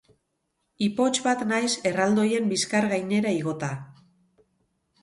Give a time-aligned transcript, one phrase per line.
[0.85, 3.71] Ipotx bat naiz erraldoien bizkar gainera igota.